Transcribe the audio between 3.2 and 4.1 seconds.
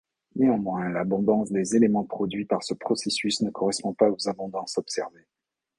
ne correspond pas